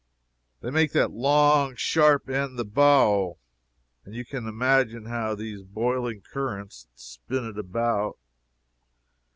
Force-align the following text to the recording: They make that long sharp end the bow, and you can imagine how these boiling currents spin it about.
They 0.61 0.71
make 0.71 0.93
that 0.93 1.11
long 1.11 1.75
sharp 1.75 2.27
end 2.27 2.57
the 2.57 2.65
bow, 2.65 3.37
and 4.03 4.15
you 4.15 4.25
can 4.25 4.47
imagine 4.47 5.05
how 5.05 5.35
these 5.35 5.61
boiling 5.61 6.21
currents 6.21 6.87
spin 6.95 7.45
it 7.47 7.59
about. 7.59 8.17